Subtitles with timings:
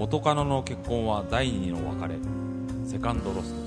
[0.00, 2.18] 元カノの結婚は第二の別れ。
[2.86, 3.60] セカンドロスト。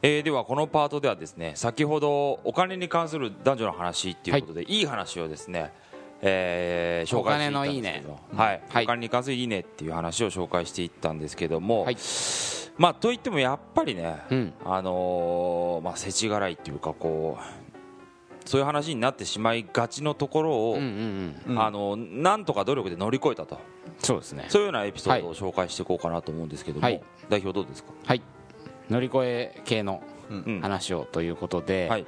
[0.00, 5.70] えーではこのパートではですね先ほどお金に関する男女の話っていうことで、い、い話をですね、
[6.22, 8.12] えー紹介していったんですけど。
[8.14, 8.38] お金のいいね。
[8.42, 8.62] はい。
[8.70, 8.84] はい。
[8.84, 11.96] お金に関するいいねっていう話を紹介していったんですけども、はい。
[12.78, 14.54] まあといってもやっぱりね、うん。
[14.64, 17.61] あのーまあ世知辛いっていうかこう
[18.44, 23.58] そういう話になってしまいがちのところを、あのなんとか努力で乗り越えたと。
[23.98, 24.46] そうですね。
[24.48, 27.02] そういうようなエピソードを紹介していこうかなと思うんですけども、はい。
[27.28, 28.22] 代表どうですか、はい。
[28.90, 30.60] 乗り越え系のうん。
[30.62, 32.06] 話をということで、はい。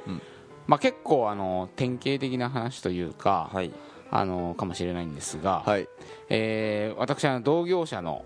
[0.67, 3.73] まあ、結構あの典型的な話というか、はい。
[4.11, 5.89] あのかもしれないんですが、はい。
[6.31, 8.25] えー私は同業者の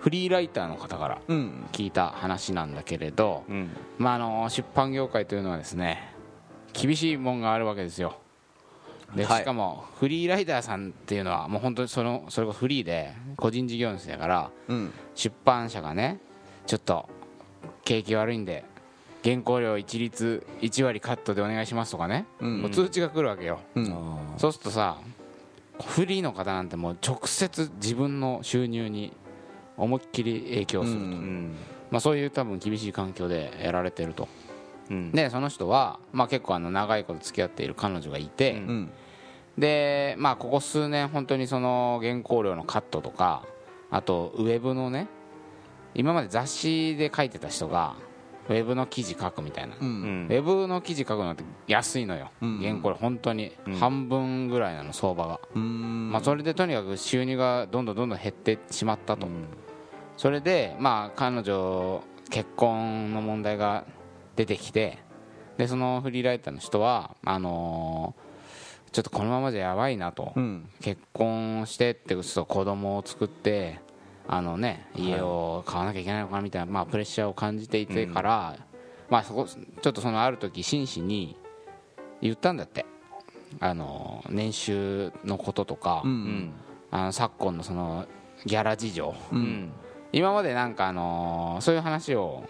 [0.00, 1.66] フリーライターの方からうん。
[1.72, 3.70] 聞いた話なんだけれど、うん。
[3.98, 6.12] まあ、あの出版業界というのはですね
[6.76, 8.16] 厳しいもんがあるわけですよ。
[9.14, 9.38] で、はい。
[9.40, 14.92] しかもフリーライターさんっていうのはもう本当にそのそれがフリーで個人事業主だからうん。
[15.14, 16.20] 出版社がね
[16.66, 17.08] ちょっと
[17.84, 18.64] 景気悪いんで
[19.24, 22.62] 原稿料一律1割カットでお願いしますとかね、うん。
[22.62, 23.60] もう通知が来るわけよ。
[23.74, 23.92] うん。
[23.92, 24.98] あそうするとさ
[25.82, 29.12] フリーの方なんてもう直接自分の収入に
[29.76, 31.10] 思いっきり影響すると、うん。
[31.10, 31.56] ーうん
[31.90, 34.28] まあ、そういう多分厳しい環境でやられてると。
[34.40, 34.45] うん
[35.12, 38.62] でその人は、まあ、結構あの長いこと付き合っている彼女がいて、
[39.58, 43.44] で、まあ、ここ数年本当にその原稿料のカットとか
[43.90, 45.08] あとウェブのね
[45.94, 47.96] 今まで雑誌で書いてた人が
[48.48, 50.28] ウェブの記事書くみたいな、ううんん。
[50.28, 52.58] ウェブの記事書くのって安いのよ、うん。
[52.60, 53.74] 原稿料本当にうん。
[53.74, 56.12] 半分ぐらいなの相場が、うん。
[56.12, 59.46] まあ、それでとにかく収入がどんどんどんどん減ってしまったと、うん。
[60.16, 63.84] それでまあ彼女結婚の問題が
[64.36, 64.98] 出てきて
[65.58, 68.26] でそのフリーライターの人はあのー
[68.92, 70.70] ちょっとこのままじゃやばいなと、うん。
[70.80, 73.78] 結婚してってちょっと子供を作って
[74.26, 78.56] あのね家を買わなきゃいけないのかなみたいな、まあ、プレッシャーを感じていてから、
[79.10, 81.36] まあ、そこちょっとそのある時真摯に
[82.22, 82.86] 言ったんだって。
[83.60, 86.14] あの年収のこととか、ううん。
[86.14, 86.52] ん
[86.90, 88.06] あの昨今のその
[88.44, 89.14] ギャラ事情。
[89.32, 89.72] ううんん。
[90.12, 92.44] 今までなんかあのーそういう話を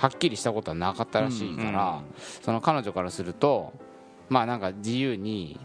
[0.00, 2.02] はっきりしたことはなかったらしいから、
[2.42, 3.74] その彼女からすると
[4.30, 5.60] まあなんか自由に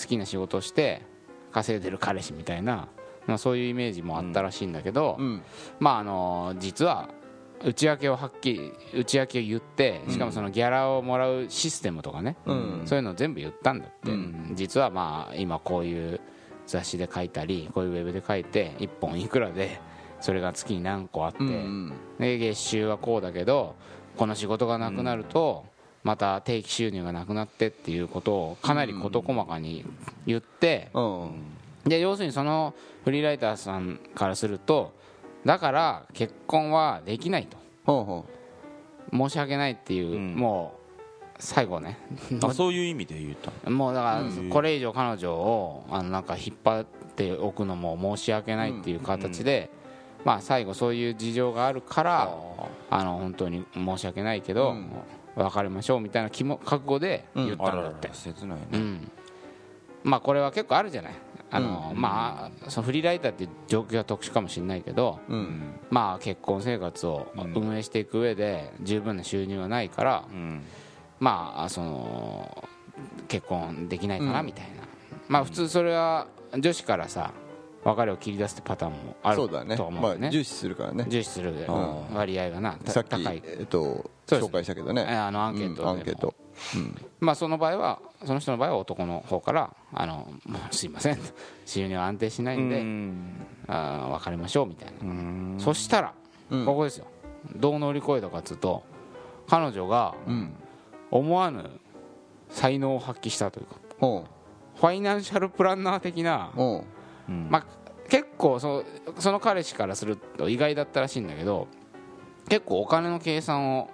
[0.00, 1.02] 好きな仕事をして
[1.50, 2.88] 稼いでる彼氏みたいな、
[3.26, 5.42] まあ、そういうイメージもあったらしいんだけど、うん
[5.80, 7.08] まああのー実は
[7.62, 12.82] 内訳をはっきり内訳を言ってしかもそのギャラをもらうシステムとかね、うん。
[12.86, 14.52] そういうのを全部言ったんだって、うん。
[14.54, 16.20] 実はまあ今こういう
[16.66, 19.78] 雑誌で書いたりこういうウェブで書いて1本いくらで
[20.20, 23.74] それが月に何個あって、うんで月収はこうだけど
[24.16, 25.64] この仕事がなくなると
[26.04, 29.84] また定期収入がなくなってっていうことをかなり事細かに
[30.26, 31.32] 言ってうん
[31.84, 34.92] で要するにそのフリーライターさんからすると
[35.44, 38.26] だから結婚はできないと。
[39.12, 40.36] 申し訳ないっていう、うん。
[40.36, 40.74] も
[41.36, 41.98] う最後ね。
[42.44, 43.76] あそういう意味で言ったの？
[43.76, 44.50] もうだからうん。
[44.50, 46.84] これ以上彼女をあのなんか引っ張っ
[47.16, 49.70] ておくのも申し訳ないっていう形で、
[50.24, 52.36] まあ最後そういう事情があるから
[52.90, 54.90] あの本当に申し訳ないけど、うん。
[55.36, 58.66] 別れましょうみたいな気も覚悟で言ったんだって、ら切ないね。
[58.72, 59.10] うん。
[60.02, 61.14] まあこれは結構あるじゃない？
[61.52, 62.00] あの、うん。
[62.00, 65.20] まあそのフリーライターっていう状況は特殊かもしれないけど、
[65.88, 67.52] まあ結婚生活をうん。
[67.54, 70.62] 運営していく上で十分な収入がないから、うん。
[71.20, 72.68] まあその
[73.28, 74.46] 結婚できないかなうん。
[74.46, 74.82] みたいな、
[75.28, 76.26] まあ普通それは
[76.58, 77.30] 女子からさ
[77.84, 79.76] 別れを切り出すってパターンもあるそうだね。
[79.76, 80.20] と思うよね。
[80.20, 81.06] まあ重視するからね。
[81.08, 82.14] 重視するうん。
[82.14, 83.42] 割合がなたさっき高い。
[83.44, 85.02] えっと紹介したけどえね。
[85.04, 86.34] あのアンケートうんアンケート。
[87.20, 90.28] まあその場合はその人の場合は男の方からあの
[90.70, 91.18] すいません。
[91.64, 92.82] 収入は安定しないんで、
[93.66, 95.56] あー別れましょうみたいな、うん。
[95.58, 96.12] そしたら、
[96.50, 96.66] うん。
[96.66, 97.06] ここですよ。
[97.56, 98.82] どう乗り越えたかっつうと
[99.48, 100.52] 彼女がうん。
[101.10, 101.70] 思わぬ
[102.50, 104.24] 才能を発揮したというかほ
[104.76, 106.52] ファイナンシャルプランナー的な
[107.30, 107.66] まあ、
[108.08, 108.84] 結構そ
[109.18, 111.68] その彼氏からすると意外だったらしいんだけど
[112.48, 113.90] 結構お金の計算を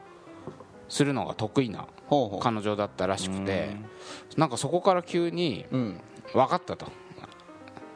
[0.88, 1.86] するのが得意な
[2.40, 3.76] 彼女だったらしくて
[4.36, 5.66] なんかそこから急に
[6.32, 6.86] 分かったと。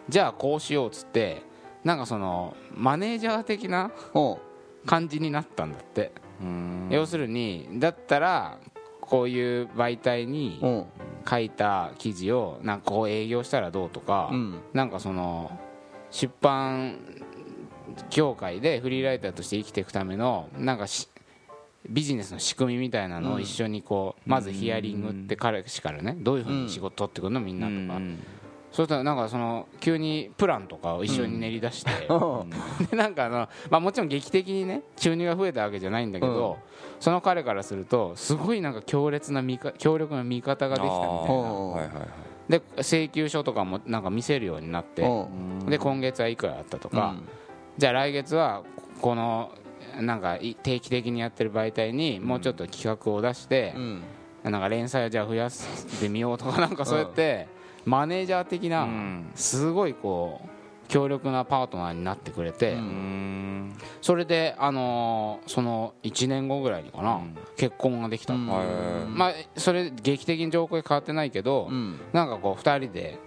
[0.08, 1.42] じゃあこうしようっつって
[1.84, 4.40] なんかそのマネージャー的なほ
[4.84, 6.12] 感じになったんだって。
[6.40, 6.88] うん。
[6.90, 8.58] 要するにだったら
[9.00, 10.60] こういう媒体に
[11.30, 14.58] 書いた記事をなんかこう営業したらどうとか、うん。
[14.72, 15.56] なんかその
[16.10, 16.98] 出版
[18.10, 21.08] 業界でフリーライターとして生きていくためのなんかし
[21.88, 28.00] ビジネスの仕組みみたいなのを一緒にこうまずヒアリングって彼氏からねどういうふうに仕事取ってくるのみんなとか
[28.72, 31.90] そうしたらなんかその急にプランとかを一緒に練り出して、
[32.90, 36.58] でなんかあの、まあ、もちろん劇的にね収入が増えたわけじゃないんだけど、
[37.00, 41.12] その彼からするとすごいなんか強烈な見か強力な見方ができたみたいな。
[41.12, 42.08] はいはいはい。
[42.48, 45.02] で請求書とかもなんか見せるようになって
[45.68, 47.14] で今月はいくらだったとか、
[47.78, 48.64] じゃあ来月は
[49.00, 49.52] この
[50.00, 53.74] なんかい定期的にやってる媒体にもうちょっと企画を出して、
[54.42, 57.48] なんか連載をじゃあ増やしてみようとかなんかそうやって
[57.84, 59.30] マネージャー的なうん。
[59.34, 60.48] すごいこう
[60.88, 63.72] 強力なパートナーになってくれて、うん。
[64.02, 67.36] それで、あのーその1年後ぐらいにかな、うん。
[67.56, 72.00] 結婚ができた、まあ、それ劇的に状況が変わってないけど、うん。
[72.12, 73.18] なんかこう2人で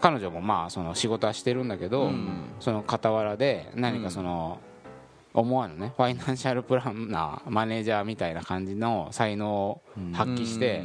[0.00, 2.44] 彼女もまあその仕事はしてるんだけど、うん。
[2.60, 4.58] その傍らで何かその、
[5.32, 9.82] 思わぬねファイナンシャル プランナーマネージャーみたいな感じの才能を
[10.12, 10.82] 発揮して、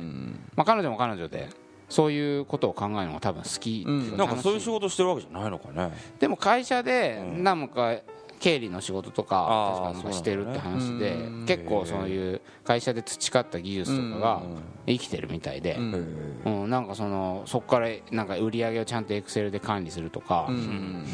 [0.56, 1.50] まあ、彼女も彼女で
[1.89, 4.17] そういうことを考えるのが多分好き、うん。
[4.17, 5.91] なんかそういう仕事事してるわけじゃないのかね。
[6.19, 7.43] でも会社でうん。
[7.43, 7.97] 何か
[8.39, 14.43] 経理の仕事とか確かしてるって話でうん結構そういう会社で培った技術とかが
[14.85, 20.49] 生きてるみたいで、うん、なんかそのそこからなんか売り上げをちゃんとエクセルで管理するとか、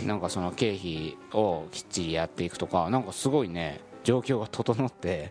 [0.06, 5.29] なんかその経費をきっちりやっていくとかなんかすごいね状況が整って、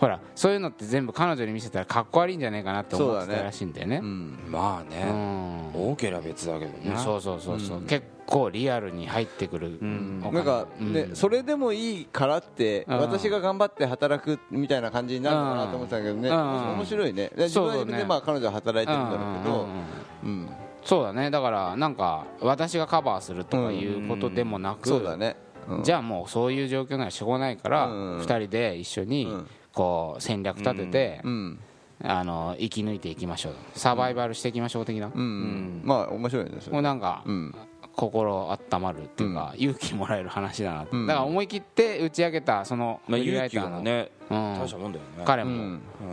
[0.00, 4.00] ほらそういうのって全部彼女に見せたらかっこ悪いんじゃないかなって思ってたらしいんだよね。
[4.02, 5.04] うまあね。
[5.04, 5.70] ん。
[5.74, 6.96] 多ければ別だけどね。
[6.96, 10.94] そうそうそうそう、結構リアルに入ってくる、なんかうん。
[10.94, 12.98] ねそれでもいいからってうん。
[12.98, 16.30] 私が頑張って働くみたいな感じになるのかなと思ってたけどね。
[16.30, 16.70] うん。
[16.76, 17.30] 面白いね。
[17.36, 19.54] で自分は自分でまあ彼女は働いてるんだろうけど。
[19.54, 20.48] うんうんうんうん。
[20.82, 21.30] そうだね。
[21.30, 25.36] だからなんか私がカバーするとかいうことでもなく、そうだね
[25.68, 31.60] うんじゃあもうそういう状況ならしょうがないから、うん2人で一緒にうんこう戦略立てて、うん。
[32.02, 35.82] あの生き抜いていきましょうサバイバルしていきましょう的な、うん。
[35.84, 36.72] まあ面白いねそれ。
[36.72, 37.54] もうなんか、うん。
[37.94, 41.06] 心温まるっていうか、勇気もらえる話だなうん。
[41.06, 45.24] だから思い切って打ち上げたそのまあフリーラ勇気イターの、たもんだよね。
[45.26, 45.50] 彼も、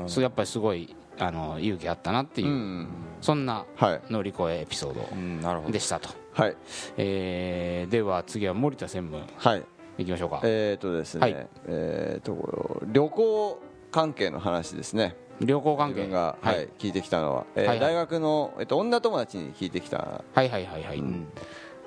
[0.02, 0.10] うん。
[0.10, 2.88] そうやっぱりすごいあの勇気あったなっていう、うん。
[3.22, 4.02] そんなはい。
[4.10, 6.56] 乗り越えエピソードでしたと、はい。
[6.98, 9.24] えーでは次は森田専務。
[9.38, 9.64] はい
[9.98, 11.34] いきましょうか、えっとですはい。
[11.34, 13.60] ねえっと旅行
[13.92, 15.16] 関係の話ですね。
[15.40, 16.08] 旅行関係。
[16.08, 16.66] がははい。
[16.66, 17.46] い聞いてきたのは。
[17.56, 21.04] えー大学のえっと女友達に聞いてきたはいはいはいはい、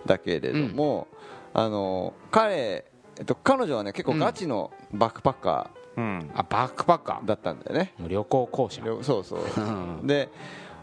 [0.06, 1.06] だけれども、
[1.54, 2.84] あの彼、
[3.18, 6.30] えっと、彼女はね結構ガチのバックパッカうん。
[6.34, 7.26] あバックパッカー。
[7.26, 9.40] だったんだよね、旅行講師よそうそう。
[9.56, 9.60] う
[10.02, 10.06] ん。
[10.06, 10.28] で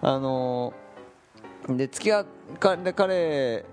[0.01, 0.73] あの
[1.67, 2.25] で付き合
[2.59, 3.65] かで彼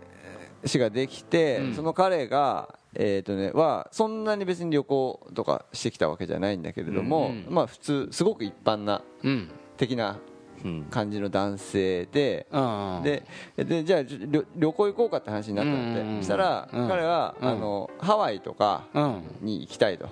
[0.64, 1.74] 氏ができて、うん。
[1.74, 9.50] その彼がえーとね、はそんなに別に旅行とかしてきたわけじゃないんだけれども、うんまあ、普通すごく一般なうん。
[9.76, 10.18] 的な
[10.64, 13.24] うん感じの男性で、うんで
[13.56, 16.16] でじゃあ旅旅行行こうかって話になったんで、うん。
[16.18, 16.88] そしたら、うん。
[16.88, 17.48] 彼は、うん。
[17.48, 19.22] あのハワイとかうん。
[19.42, 20.08] に行きたいと。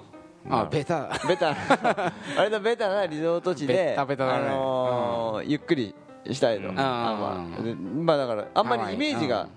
[0.51, 1.09] あベタ。
[1.29, 1.51] ベタ。
[2.37, 5.95] あれだベタなリゾート地であのーゆっくり
[6.31, 6.81] したいと、うん。
[6.81, 8.97] あまあでまあだからあんまりイ。
[8.99, 9.49] メージが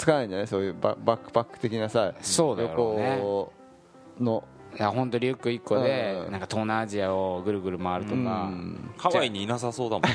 [0.00, 3.18] つかないんじゃないそういうババックパック的なさそうだ旅よね。
[3.20, 3.52] 行
[4.20, 4.44] の。
[4.78, 6.32] いや本当リュック1個でうん。
[6.32, 8.16] なんか東南アジアをぐるぐる回るとか。
[8.16, 8.90] うん。
[8.96, 10.08] ハワイにいなさそうだもんね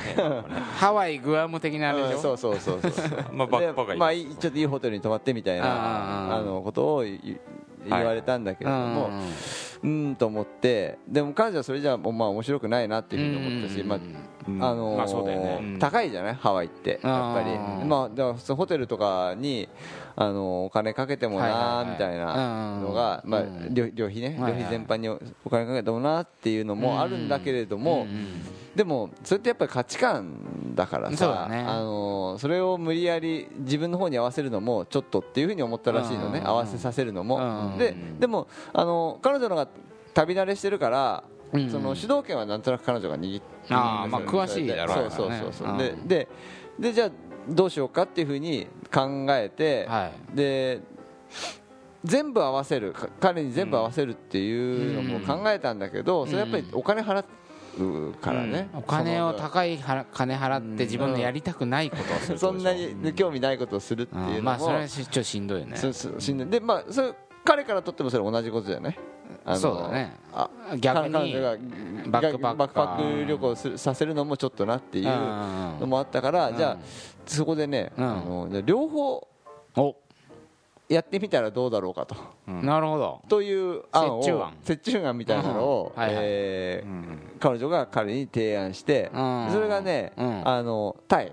[0.79, 2.19] ハワイグアム的なあれでしょ？
[2.19, 3.05] そうそうそうそう。
[3.33, 7.03] まあバックパッカまあちょっといいホテルに泊まってみたいうんなあのことを
[7.89, 9.09] 言われたんだけれども、
[9.83, 13.87] うんと思ってでも彼女はそれじゃまあ面白くないなっていうふうに思ったし、うん。
[13.87, 13.99] まあ
[14.47, 14.63] うん。
[14.63, 15.59] あのーまあそうだよね。
[15.61, 15.79] うん。
[15.79, 16.33] 高いじゃない？
[16.35, 17.51] ハワイってやっぱり。
[17.81, 19.67] うんまあだかホテルとかに
[20.15, 24.35] あのーお金かけてもないみたいなのがうんまあうん旅旅費ね。
[24.39, 28.41] 旅費全般にお金かけてもなっていうのもあるんだけれどもうん
[28.75, 31.59] でもそれってやっぱり価値観だからさね。
[31.59, 36.39] あのーそれを無理やり自分の方に合わせるのもちょっとっていうふうに思ったらしいのね。
[36.39, 36.47] うん。
[36.47, 37.37] 合わせさせるのも。
[37.37, 39.67] うんででもあのー彼女のが
[40.13, 41.69] 旅慣れしてるからうん。
[41.69, 46.27] その主導権はなんとなく彼女が握ってあーまあ詳しいだろうそうそうそうでで
[46.77, 47.09] でじゃあ
[47.47, 50.35] どうしようかっていうふうに考えてはい。
[50.35, 50.81] で
[52.03, 57.25] 全部合わせるか彼に全部合わせるっていうのも考えたんだけどそれやっぱりお金払う
[58.21, 67.13] からねお金を高い金払って自分のやりたくないことをするってそんなに興味ないことをするっていうのも、まあそれはちょっとしんどいよねしんどいでまあそれ
[67.43, 68.99] 彼からとってもそれ同じことじゃない
[69.43, 71.57] あのそうだねあ逆に彼女が
[72.07, 76.77] バックパッカーバックパック旅行するさせるのもちょっとなっていうのもあったから、じゃあ
[77.25, 79.27] そこでね、あの両方
[79.77, 79.95] お
[80.87, 82.15] やってみたらどうだろうかと。
[82.47, 83.21] なるほど。
[83.27, 84.53] という案を折衷案。
[84.67, 86.01] 折衷案みたいなのをうん。
[86.01, 86.23] はいはい。
[86.25, 87.19] えーうん。
[87.39, 89.49] 彼女が彼に提案してうん。
[89.51, 90.47] それがねうん。
[90.47, 91.31] あのタイ。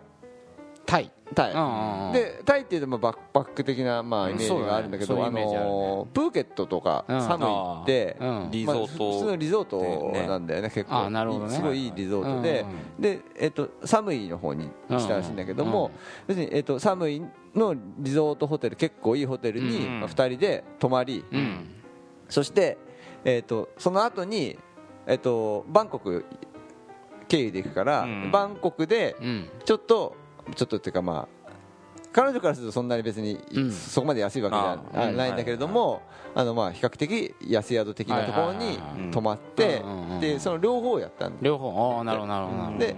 [0.87, 1.53] タイタイ。
[1.53, 7.23] うんうんうんでタイっていうとまあバックパック的なまあイメージがあるんだけどあのプーケットとかうん。
[7.23, 7.49] サムイ
[7.83, 8.17] って。
[8.51, 10.97] リゾート普通のリゾートなんだよね結構。
[10.97, 11.53] あなるほどね。
[11.55, 12.61] すごいいいリゾートで。
[12.61, 15.91] うんでえっとサムイの方にしたらしいんだけども
[16.29, 17.23] 要するにえっとサムイ
[17.55, 20.01] のリゾートホテル結構いいホテルにうん。
[20.01, 21.67] まあ2人で泊まりうん。
[22.29, 22.79] そして
[23.25, 24.59] えっとその後に
[25.07, 26.25] えっとバンコク
[27.29, 28.31] 経由で行くからうん。
[28.31, 29.49] バンコクでうん。
[29.65, 30.17] ちょっと
[30.55, 31.43] ちょっとっていうかまあ
[32.13, 33.73] 彼女からするとそんなに別にうん。
[33.73, 34.57] そこまで安いわけ
[34.97, 35.37] じゃないん。
[35.37, 36.03] だけれども
[36.35, 38.79] あのまあ比較的安宿的なところに
[39.11, 39.83] 泊まって
[40.21, 41.39] でその両方をやったんだ。
[41.41, 41.97] 両方。
[41.97, 42.79] ああなるほどなるほど。
[42.79, 42.97] で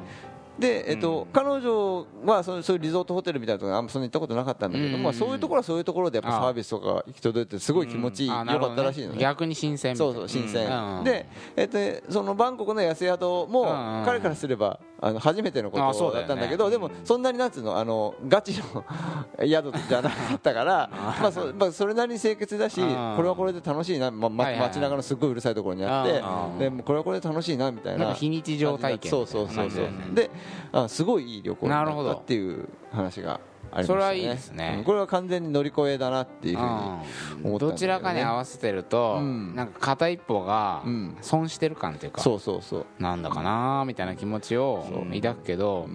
[0.57, 1.33] で、えっとうん。
[1.33, 8.77] 彼女はそうそういうリゾートホテルみたいなところあんまそんなに行ったことなかったんだけど、まあ、そういうところはそういうところでやっぱサービスとか行き届いてすごい気持ちいい、あ良なるほどね。
[8.77, 9.19] かったらしいのね。
[9.19, 11.05] 逆に新鮮そうそう新鮮、うん。
[11.05, 18.85] で、えっと、そのバンコクの安宿も彼からすればあの初めてのことだったんだけどでもそんなになんつうのあのガチの
[19.45, 20.89] 宿じゃなかったから
[21.21, 24.69] まあそ,、まあ、それなりに清潔だしうんこれはこれで楽しいな、ままはいはいはい。
[24.69, 28.15] 街中のすごいうるさいところにあってうんでもうこれはこれで楽しいなみたいな。
[28.15, 29.85] 非日常体験そうそうそうそう。
[29.85, 30.31] ねで
[30.73, 33.41] あすごいいい旅行になったっていう話が
[33.75, 33.95] ありましたね。
[33.95, 34.75] それはいいですね。
[34.79, 37.03] うんこれは完全に乗り越えだなっていうふうに思っ
[37.43, 37.59] たね。
[37.59, 39.55] どちらかに合わせてると、うん。
[39.55, 41.17] なんか片一方がうん。
[41.21, 42.87] 損してる感っていうか、そうそうそう。
[42.99, 45.89] なんだかなみたいな気持ちを抱くけど、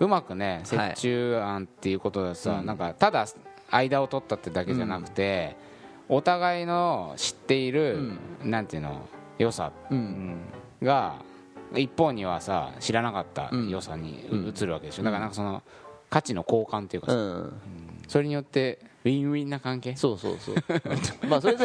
[0.00, 2.66] うまくね折衷案っていうことでさ、うん。
[2.66, 3.26] なんかただ
[3.70, 5.56] 間を取ったってだけじゃなくて、
[6.08, 9.06] お互いの知っている、なんていうの
[9.38, 10.00] 良さううん。
[10.00, 10.36] ん
[10.82, 11.14] が
[11.74, 14.48] 一方にはさ知らなかったうん良さにうん。
[14.48, 15.62] 移るわけでしょ、だからなんかその
[16.12, 17.52] 価値の交換っていうかさ、うん。
[18.06, 19.96] それによってウィンウィンな関係？
[19.96, 20.54] そうそうそう。
[21.28, 21.64] まあそれで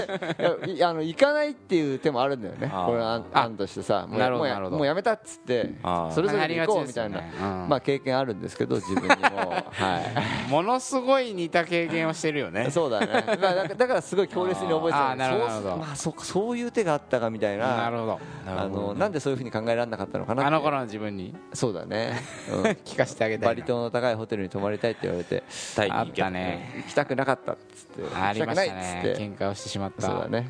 [0.67, 2.67] いやいあの行かないっていう手もあるんだよね。
[2.67, 4.07] これ案としてさ。
[4.07, 5.75] もうもうやめたっつって
[6.11, 7.21] それぞれで行こうみたいな
[7.69, 9.53] まあ経験あるんですけど自分にも。
[9.71, 10.51] はい。
[10.51, 12.69] ものすごい似た経験をしてるよね。
[12.71, 15.15] そうだね、まあ、だからだからすごい強烈に覚えてたあー。
[15.15, 15.77] なるほどそうなるほど。
[15.85, 17.77] まあ、そそういう手があったかみたいな。
[17.77, 21.35] なるほどあのなんでそういうふうに考えられなかったのかなあの頃の自分に？
[21.53, 22.13] そうだね、
[22.51, 23.47] う ん聞かせてあげたいな。
[23.47, 25.43] バリ島の高いホテルに泊まりたいって言われて。
[25.75, 26.73] タイにあったね。
[26.77, 28.15] 行きたくなかったっつって。
[28.15, 29.15] ありましたね。
[29.17, 30.07] 喧嘩をしてしまった。
[30.07, 30.49] そうだね。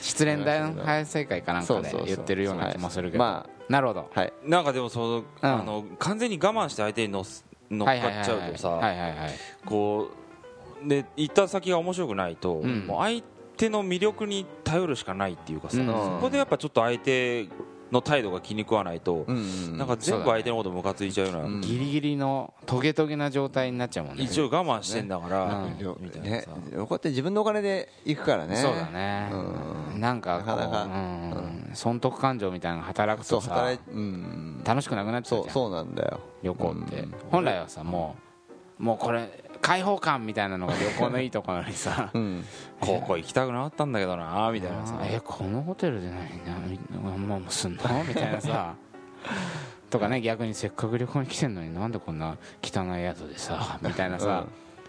[0.00, 3.24] 失恋大反省会かなんかで言ってるような気もするけど。
[3.24, 4.10] まなるほど。
[4.12, 4.32] はい。
[4.44, 9.30] なんかでもその、あの完全に我慢して相手に乗す乗っかっちゃうとさ、はいはいはい
[9.64, 10.10] こ
[10.84, 12.86] うで行った先が面白くないと、ん。
[12.86, 13.22] もう相
[13.56, 15.86] 手の魅力に頼るしかないっていうかさ、うん。
[15.86, 17.48] そこでやっぱちょっと相手
[17.92, 21.60] の態度が気に食わないと、うんうんなんか全部相手のことムカついちゃうような、うん。
[21.60, 24.24] ギリギリのトゲトゲな状態になっちゃうもんね。
[24.24, 25.96] 一応我慢してんだから、うん。
[26.00, 28.56] みたいなねさ、こうやって自分のお金で行くからね。
[28.56, 29.30] そうだね。
[29.92, 30.00] うん。
[30.00, 30.84] なんかこうなかなか。
[30.84, 31.70] うん。
[31.74, 34.62] 損得感情みたいなのが働くとさ働いうん。
[34.64, 35.40] 楽しくなくなっちゃじゃん。
[35.42, 36.20] そううそうなんだよ。
[36.42, 37.00] 旅行って。
[37.00, 37.14] うん。
[37.30, 38.16] 本来はさも
[38.78, 39.28] うもうこれ
[39.60, 42.44] 開放感みたいなのが旅行のいいところにさうん。
[42.80, 44.98] ここ行きたくなかったんだけどなみたいなさ。
[45.02, 48.74] えこのホテルで何なもうすんのみたいなさ
[49.90, 54.46] とかね逆にせっかく旅行に来てんのになんでこんな汚い宿でさみたいなさ、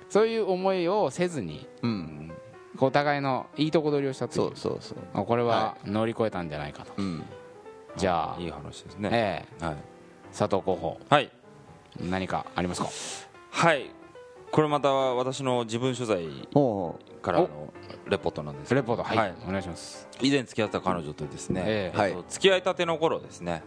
[0.09, 2.31] そういう思いをせずにうん
[2.79, 7.23] お互いのいいとこ取りをしたといそううそうそうあこれは乗り越えたんじゃないかと、うん
[7.95, 9.75] じゃあいい話ですね、ええはい、
[10.31, 11.31] 佐藤候補はい
[11.99, 12.89] 何かありますか
[13.49, 13.89] はい
[14.51, 16.25] これまた私の自分取材
[17.21, 17.73] からの
[18.09, 18.81] レポートなんですけど。
[18.81, 19.33] レポートはい、はい。
[19.47, 20.07] お願いします。
[20.21, 21.97] 以前付き合った彼女とですね、ええ。
[21.97, 23.63] はいえっと付き合いたての頃ですね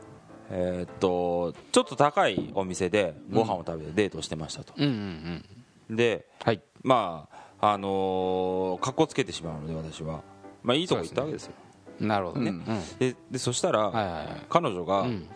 [0.50, 5.44] えーっとちょっと高いお店でご飯を食べてデートをしてましたと、うんうん
[5.88, 5.96] うん。
[5.96, 6.62] ではい。
[6.82, 7.28] ま
[7.60, 10.22] ああのー、かっこつけてしまうので私は。
[10.62, 11.52] まあいいとこ行ったわけですよ。
[12.00, 12.56] なるほどね、うん。
[12.56, 12.64] うん。
[12.98, 14.46] ででそしたら、はいはいはい。
[14.48, 15.28] 彼女が、うん。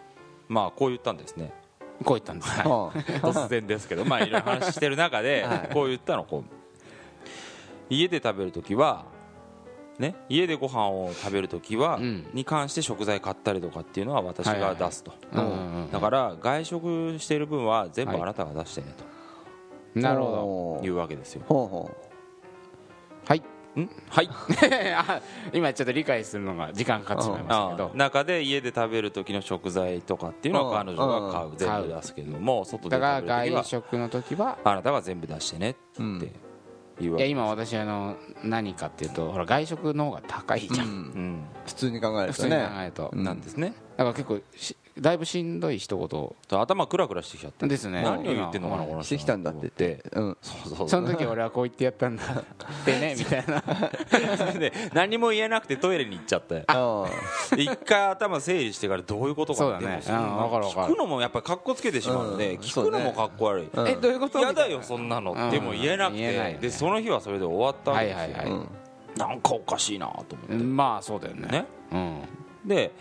[0.49, 1.53] まあこう言ったんですね
[2.03, 2.51] こう言ったんです。
[2.51, 2.99] はい。
[3.21, 5.71] 突然ですけどまあいろいろ話してる中で はい。
[5.73, 6.45] こう言ったのこう。
[7.91, 9.05] 家で食べるときは
[9.99, 12.27] ね家でご飯を食べるときは、うん。
[12.33, 15.13] に関して食材買ったりとかっていうのは私が出すと、
[15.93, 18.23] だから外食している分は全部はい。
[18.23, 18.89] あなたが出してね
[19.95, 21.43] なるほおうというわけですよ。
[21.47, 22.14] ほうほどはい
[23.81, 24.29] んはい。
[24.97, 25.21] あ
[25.53, 27.91] 今ちょっと理解するのが時間かかってしまいましたけど。
[27.95, 36.31] あ中で家で食べる時の食材とかっていうのはうん彼女が買ううん全部出すけども外でだから食べる時は外食の時はあなたが全部出してねってうん
[37.01, 37.25] いうわけ。
[37.25, 40.93] いや今私あの何かっていうとほら外食の方が高いじゃん、うん。
[40.93, 41.45] うん。
[41.67, 43.75] 普通に考える普通に考とねえると、うんなんですね。
[43.97, 45.97] だから結構しだいぶしんどい一
[46.49, 47.67] 言頭クラクラしてきちゃって。
[47.67, 48.03] ですね。
[48.03, 49.07] 何を言ってんのかな今この人。
[49.07, 50.05] してきたんだって言って。
[50.13, 50.37] うん。
[50.41, 50.89] そうそう。
[50.89, 53.63] その時俺はこう言ってやったんだってね みたいな。
[54.53, 56.65] で何も言えなくてトイレに行っちゃって
[57.57, 60.01] 一回頭整理してからどういうことかそうだね。
[60.07, 60.87] でもうんわかるわかる。
[60.93, 62.61] 聞くのもやっぱりかっこつけてしまうので、うん。
[62.61, 63.89] 聞くのもかっこ悪い、うん。
[63.89, 64.39] えどういうこと？
[64.39, 65.33] 嫌だよそんなの。
[65.33, 68.51] っても言えなくて、でその日はそれで終わったわけですよ、はいはいはい。
[68.53, 68.69] うん。
[69.17, 71.67] なんかおかしいなと思って、まあそうだよね。
[72.65, 72.93] で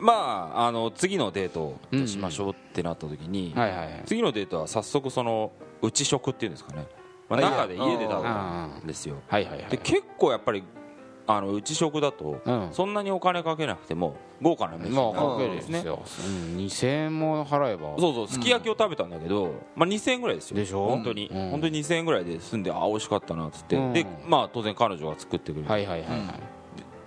[0.00, 4.02] まああの次のデートをしましょうってなった時に、はいはいはい。
[4.06, 5.52] 次のデートは早速その
[5.82, 6.86] 内食っていうんですかね、
[7.28, 9.16] まあ、あ中で家で食べうんたんですよ。
[9.28, 10.64] はいはいはいで結構やっぱり
[11.26, 12.68] あの内食だと、うん。
[12.72, 15.06] そんなにお金かけなくても豪華な飯になる。
[15.06, 15.74] まあかけるわけですね。
[15.74, 17.94] ですよ、うん、2000円も払えば。
[17.98, 20.56] そうそうすき焼きを食べたんだけど、まあ、2000円ぐらいですよ。
[20.56, 20.88] でしょ？
[20.88, 21.50] 本当に、うん。
[21.50, 23.92] 本当に2000円ぐらいで済んであ美味しかったなっつって、うん。
[23.92, 26.20] でまあ当然彼女が作ってくれる、はいはいはいはい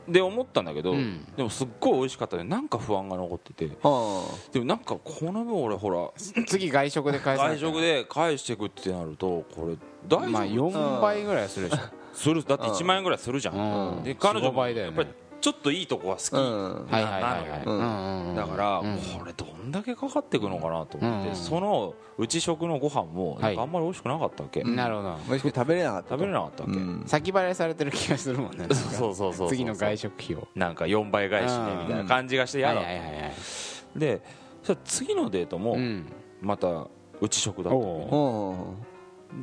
[0.07, 1.25] で思ったんだけど、うん。
[1.35, 3.69] でもすっごい美味しかったでなんか不安が残ってて。
[3.83, 6.09] あでもなんかこの分俺ほら
[6.47, 7.55] 次外食で返さなきゃ。
[7.55, 11.81] 外食で返していくってなるとこれ大丈夫、まあ4倍ぐらいはするでしょ。
[12.13, 14.03] するだって1万円ぐらいするじゃん、うん。
[14.03, 14.97] で彼女4も倍だよね。
[14.97, 16.85] やっぱりちょっといいとこが好き、うん。
[16.85, 17.65] はいはいはいはい。
[17.65, 18.97] なのよだから、うん。
[18.97, 21.35] これどんだけかかっていくのかなと思って、うん。
[21.35, 25.17] その内食のご飯もなんかあんまり美味しくなかったわけ、なるほど。
[25.27, 26.09] 美味しく食べれなかった。
[26.11, 27.03] 食べれなかったわけ、うん。
[27.05, 28.67] 先払いされてる気がするもんね。
[28.69, 30.47] そうそうそうそう次の外食費を。
[30.55, 34.21] なんか4倍返しねみたいな感じがして嫌はいだで
[34.63, 36.05] そしたら次のデートもうん。
[36.41, 36.87] また
[37.19, 37.77] 内食だった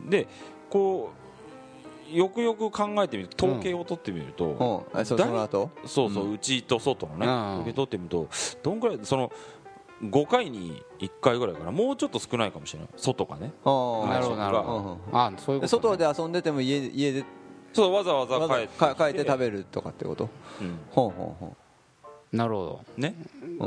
[0.09, 0.27] で
[0.71, 1.20] こう
[2.13, 5.17] よくよく考えてみると統計を取ってみると、うんあそ
[5.87, 7.53] そうそう、内と外のね、うん。
[7.53, 8.29] 統計取ってみると
[8.63, 9.33] どんぐらいその
[10.03, 11.71] 5回に1回ぐらいかな。
[11.71, 12.89] もうちょっと少ないかもしれない。
[12.97, 13.53] 外がね。
[13.65, 14.99] あなるほどなるほど。
[15.13, 15.97] あそういうでことね。
[15.99, 17.25] 外で遊んでても家で家で。
[17.73, 20.29] そうわざわざ帰ってか帰って食べるとかってこと？
[20.61, 20.79] うん。
[20.91, 21.57] ほんほんほ
[22.33, 23.09] なるほね。
[23.09, 23.59] ん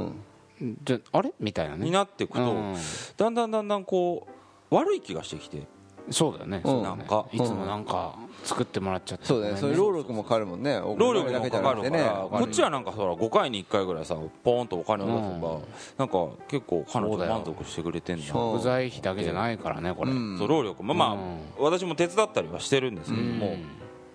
[0.60, 0.78] うん。
[0.84, 1.32] どじゃあれ？
[1.40, 1.86] みたいなね。
[1.86, 2.76] になっていくと、うん。
[3.16, 4.28] だんだんだんだんこ
[4.72, 5.68] う悪い気がしてきて
[6.10, 6.62] そうだよね。
[6.64, 7.26] なんか。
[7.32, 9.26] いつもなんか作ってもらっちゃって。
[9.26, 9.54] そうだね。
[9.54, 10.80] ごめんそういう労力もかかるもんね。
[10.98, 15.64] 労力もかかるから、こっちはなんかほら5回に1回ぐらいさポーンとお金を出せば、うん。
[15.98, 20.12] なんか結構彼女満足してくれてんだそう食材費だけじゃないからねこれ。
[20.12, 20.38] うん。
[20.38, 21.40] そう労力もまあ、うん。
[21.60, 23.66] 私も手伝ったりはしてるんですけども、うん。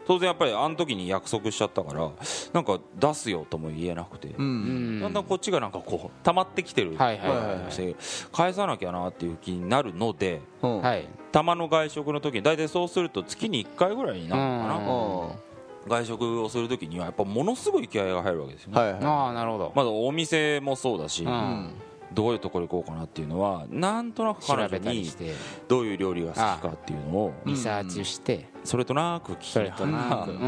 [0.06, 2.10] 当然やっぱりあの時に約束しちゃったから
[2.54, 7.72] なんか出すよとも言えなくて、だんだんこっちがなんかこう溜まってきてるはいはいはいはい。
[7.72, 7.96] して
[8.32, 10.80] 返さなきゃなっていう気になるのでうん。
[10.80, 15.28] はいたまの外食の時に大体そうすると月に1回ぐらいになるのかな、うん。
[15.30, 15.48] うん
[15.88, 19.04] 外食をする時にはやっぱものすごい気合が入るわけですよね、はいはい。
[19.04, 19.72] ああなるほど。
[19.74, 21.70] まだお店もそうだし、うん。
[22.12, 25.32] どういうところ行こうかなっていうのはなんとなく調彼女にべたりして。
[25.66, 28.48] どういう料理が好きかっていうのをリサーチして。
[28.64, 30.24] それとなく聞いたな。
[30.24, 30.32] く。
[30.32, 30.40] うん。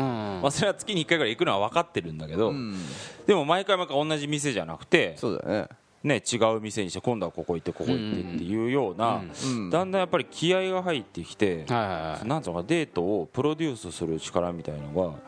[0.43, 2.75] まあ、それは月に1回ぐらい行くのは分かってるんだけど、うん。
[3.27, 5.69] でも毎回毎回同じ店じゃなくて、そうだね
[6.03, 9.23] ね、違う店にして今度はここ行ってここ行ってっていうような、
[9.71, 15.19] だんだんやっぱり気合が入ってきて、なんつうのかデートをプロデュースする力みたいのが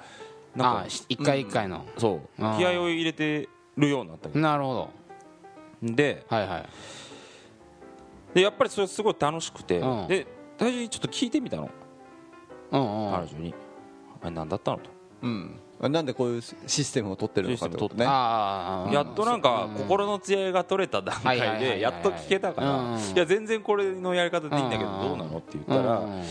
[0.57, 1.85] なんか一回一回の。
[1.99, 2.41] そう。
[2.59, 4.39] 気合を入れてるようになったわけ。
[4.39, 4.91] なるほど。
[5.95, 6.69] ではいはい。
[8.35, 10.09] でやっぱりそれすごい楽しくて、うん。
[10.09, 10.27] で
[10.59, 11.71] 最初にちょっと聞いてみたの。
[12.71, 13.13] うんうん。
[13.13, 13.55] 彼女に
[14.23, 14.91] 「あれ何だったの?」と。
[15.23, 18.05] うんなんでこういうシステムを取ってるのかってことね。
[18.05, 22.95] やっとなんか心の艶が取れた段階でやっと聞けたかうん。
[22.95, 26.19] ら「いや全然これのやり方でいいんだけどどうなの?」って言ったらうん。
[26.19, 26.25] や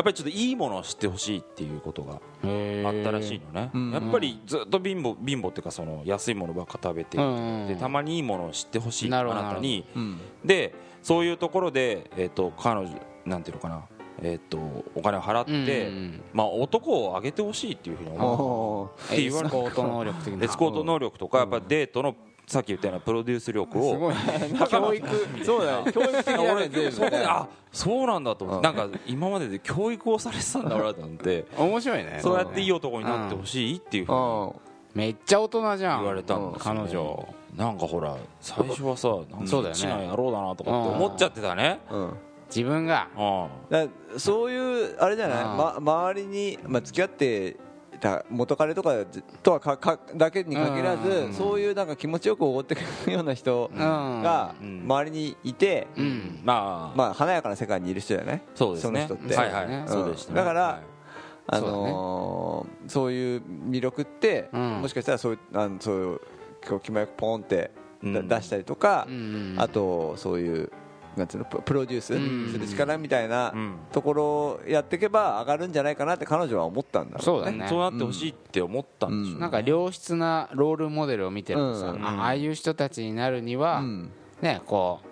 [0.00, 2.20] っぱりちょっといいものを知ってほしいっていうことがあっ
[3.04, 3.70] たらしいのね。
[3.72, 3.90] うん。
[3.92, 7.16] やっぱりずっと貧乏貧乏っていうかその安いものばっか食べて
[7.66, 9.54] でたまにいいものを知ってほしいあなるほどな。
[9.54, 10.20] たにうん。
[10.44, 12.90] でそういうところでえっと彼女
[13.24, 13.82] なんていうのかな
[14.22, 14.58] えっと
[14.94, 19.04] お金を払ってうんまあ男をあげてほしいっていうふうに思う。
[19.06, 20.44] って言われエスコート能力的な。
[20.44, 22.14] エスコート能力とかやっぱデートの
[22.46, 24.14] さっき言ったようなプロデュース力をすごい
[24.70, 28.76] 教育そうだね教育的だね 俺そこであそうなんだと思ってうん。
[28.76, 32.18] なんか今までで教育をされてたんだ俺と思って面白いね。
[32.22, 34.52] そうやっていい男になってほしいっていうふうにうん。
[34.94, 35.98] めっちゃ大人じゃん。
[35.98, 37.28] 言われたんです彼女。
[37.54, 39.80] なんかほら最初はさなんかそうだよね。
[39.80, 41.80] チな野郎だなとかって思っちゃってたね。
[41.90, 42.16] うん。
[42.48, 43.08] 自分が。
[43.14, 43.48] うん。
[43.68, 43.86] だ
[44.18, 45.56] そういうあれじゃない、うん。
[45.56, 47.56] ま、周りに、まあ、付き合って
[48.00, 48.94] た元彼とか
[49.42, 51.32] とはかかだけに限らず、うん。
[51.32, 54.82] そういうなんか気持ちよくおごってくれるような人がうん。
[54.84, 56.40] 周りにいて、うん。
[56.44, 56.96] まあ。
[56.96, 59.06] まあ、華やかな世界にいる人じゃないそうですね。
[59.08, 59.36] その人って。
[59.36, 59.64] はいはい。
[59.66, 59.88] うん。
[59.88, 60.36] そうでしたね。
[60.36, 60.82] だからはい。
[61.50, 64.80] あのーそういう魅力って、うん。
[64.82, 66.20] もしかしたらそういうあのそういう
[66.68, 67.70] こう気前よくポンって
[68.04, 68.28] だうん。
[68.28, 69.54] 出したりとか、うん。
[69.58, 70.70] あとそういう
[71.18, 72.52] なんつうのププロデュースん。
[72.52, 73.74] する力みたいなうん。
[73.92, 77.66] ところをやっていけば上がるんじゃないかなって彼女は思ったんだろそうだね。
[77.68, 79.40] そうなってほしいって思ったんでしょうね。
[79.40, 82.04] なんか良質なロールモデルを見てるとさ、うん。
[82.06, 84.10] あああいう人たちになるには、うん。
[84.40, 85.08] ねこう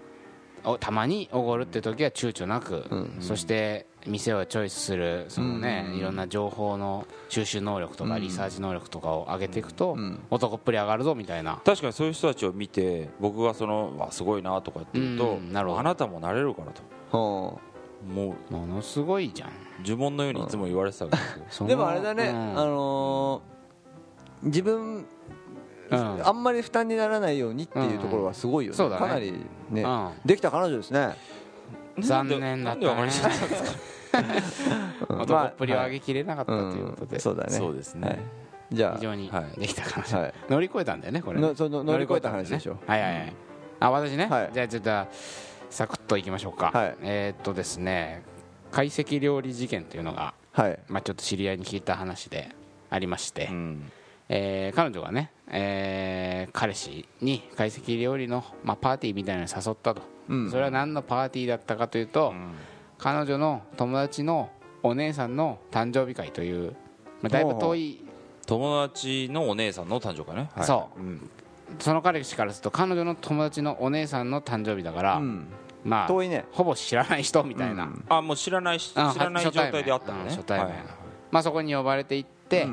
[0.69, 2.85] おたまにおごるって時は躊躇なく、
[3.21, 9.97] そして店をチョイスするそのね、いろんな情報の収集能力とかリサーチ能力とかを上げていくと、
[10.31, 11.61] 男っぷり上がるぞみたいな。
[11.65, 15.81] 確かにそういう人たちを見て僕がそのわすごいなとかって言うと、うんなるほど。
[15.81, 16.83] あなたもなれるからと。
[17.11, 17.61] ほ
[18.07, 19.51] もうものすごいじゃん。
[19.85, 21.17] 呪文のようにいつも言われてたんで
[21.51, 21.67] すよ。
[21.69, 22.59] でもあれだね、うん。
[22.59, 23.57] あのー
[24.43, 25.07] 自分
[25.91, 26.27] うん。
[26.27, 29.07] あんまり負担にならないようにっていうところはすごいよね,、そうだね。
[29.07, 29.33] かなり
[29.71, 30.11] ね、うん。
[30.25, 31.17] できた彼女ですね
[31.99, 32.95] 残念だったね。
[32.95, 33.37] ましたんで
[34.41, 34.71] す
[35.09, 35.15] か？
[35.17, 37.21] 男っぷりを上げきれなかったうということで、ん。
[37.21, 37.51] そうだね。
[37.51, 38.19] そうですね、はい。
[38.73, 39.61] じゃ非常にはい。
[39.61, 40.35] できた彼女、はい。
[40.49, 41.49] 乗り越えたんだよねこれね。
[41.49, 42.79] のその乗り越えた話でしょ？
[42.87, 43.33] はいはいはい。
[43.81, 44.51] あ私ね、はい。
[44.53, 45.07] じゃあちょっと
[45.71, 46.97] サクッといきましょうか、はい。
[47.03, 48.23] えーっとですね
[48.71, 50.79] 懐石料理事件というのが、あはい。
[50.89, 52.51] まあ、ちょっと知り合いに聞いた話で
[52.89, 53.93] ありまして、うん。
[54.29, 60.16] えー彼女がね、えー彼氏に懐石料理の、まあ、パーティーみたいなのに誘ったと、うん
[60.51, 62.35] それは何のパーティーだったかというと、
[62.99, 64.51] 彼女の友達の
[64.83, 66.73] お姉さんの誕生日会という、
[67.23, 68.03] まあ、だいぶ遠い。
[68.47, 70.65] 友達のお姉さんの誕生会ね、はい。
[70.65, 71.01] そう。
[71.01, 71.31] うん。
[71.81, 75.47] その彼氏からすると彼女の友達のお姉さんの誕生日だから、うん。
[75.85, 76.45] まあ遠いね。
[76.53, 78.05] ほぼ知らない人みたいな、うん。
[78.09, 80.25] あもう知らないし知あらない状態であったのね。
[80.25, 80.69] うん初対面。
[80.69, 80.77] はい。
[81.33, 82.67] まあ、そこに呼ばれていって、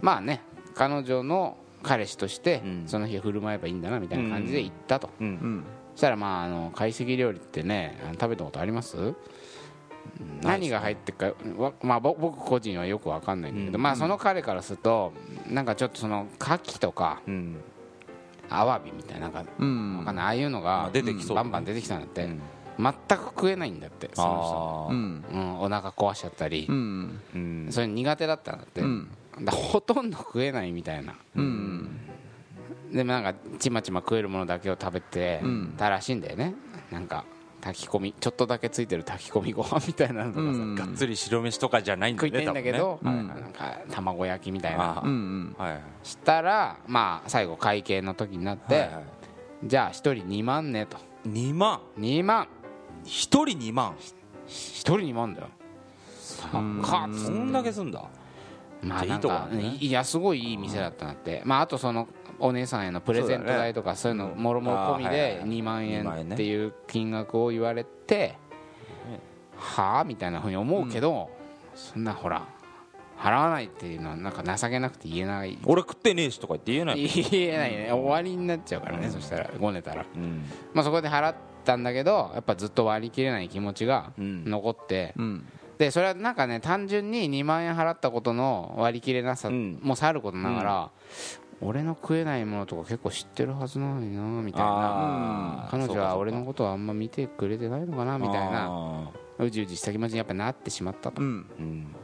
[0.00, 0.42] まあね
[0.74, 2.84] 彼女の彼氏としてうん。
[2.86, 5.10] その日振る舞えばいいんだなみたいな感じで行ったと、
[5.94, 9.14] したらまああの懐石料理ってね食べたことあります？
[10.42, 13.82] 何が入ってるかわ、まあ、ぼ僕個人はよく分かんないんだけど、うん。
[13.82, 15.12] まあその彼からすると
[15.48, 17.56] なんかちょっとその牡蠣とかうん。
[18.50, 19.98] アワビみたいななんかうん。
[19.98, 20.24] わかんない。
[20.24, 21.44] ああいうのまがあ出てきそうだね。
[21.44, 22.40] バンバン出てきたんだって、うん。
[22.78, 24.94] 全く食えないんだってそのあー。
[24.94, 25.24] うん。
[25.28, 26.66] 人、うん、お腹壊しちゃったり。
[26.68, 27.20] う、ん。
[27.34, 27.68] うん。
[27.70, 29.08] それ苦手だったんだって、うん。
[29.40, 31.14] だほとんど食えないみたいな。
[31.36, 32.00] うん
[32.92, 35.74] でもなんかちまちま食えるものだけを食べてうん。
[35.76, 36.54] たらしいんだよね。
[36.90, 37.24] なんか
[37.62, 38.14] 炊き込み。
[38.18, 40.74] ちょっとだけついてる炊き込みご飯みたいなのとかさ、うん。
[40.74, 43.10] がっつり白飯とかじゃないんだ食いよねたいんだけど、ね。
[43.10, 45.02] うんなんか卵焼きみたいな。
[46.02, 49.04] したらまあ最後会計の時になって、はいはい。
[49.64, 50.98] じゃあ1人2万ねと。
[51.26, 52.48] 2万？2万。
[53.04, 53.94] 1人2万
[54.48, 55.48] ？1人2万だよ。
[56.82, 57.08] か。
[57.14, 58.04] そんだけすんだ。
[58.82, 59.76] まあないんかとこだね。
[59.80, 61.42] いやすごいいい店だったなって。
[61.44, 62.08] まああとその
[62.42, 68.36] お姉さんへのプレゼント代とかそういうのもろもろ込みではい2万2万円っていう金額を言われて
[69.56, 70.04] はあ？
[70.04, 71.30] みたいなふうに思うけど
[71.74, 72.46] そんなほら
[73.16, 75.56] 払わないっていうのはなんか情けなくて言えない。
[75.64, 77.06] 俺食ってねえしとか言って言えない。
[77.06, 77.92] 言えないね。
[77.92, 80.04] 終わりになっちゃうからねそしたらごねたら。
[80.12, 80.42] うん。
[80.74, 84.44] まあそこで払ったんだけどやっぱずっと割り切れない気持ちがうん。
[84.50, 85.46] 残ってうん。
[85.78, 89.78] でそれはなんかね単純に2万円払ったことの割り切れなさうん。
[89.80, 90.90] もさることながら、
[91.62, 95.68] 俺の食えないものとか結構知ってるはずなのになみたいな。
[95.70, 98.66] 彼女は俺のことはあんま見てくれてないのかなみたいな。
[98.68, 101.46] あうじうじした気持ちにやっぱなってしまったと、うん。
[101.58, 101.94] ーうん。